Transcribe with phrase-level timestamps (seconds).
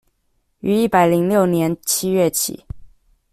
[0.61, 2.65] 於一百零六年七月起